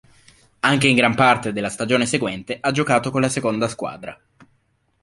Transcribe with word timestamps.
Anche 0.61 0.87
in 0.87 0.95
gran 0.95 1.13
parte 1.13 1.51
della 1.53 1.69
stagione 1.69 2.07
seguente 2.07 2.57
ha 2.59 2.71
giocato 2.71 3.11
con 3.11 3.21
la 3.21 3.29
seconda 3.29 3.67
squadra. 3.67 4.19